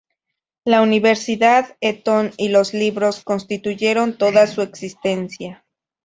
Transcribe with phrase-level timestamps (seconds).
[0.65, 5.63] La universidad, Eton, y los libros constituyeron toda su existencia.